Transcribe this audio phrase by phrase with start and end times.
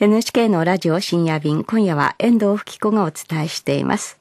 [0.00, 4.20] NHK のラジオ深夜便、今夜は遠藤吹子がお伝えしています。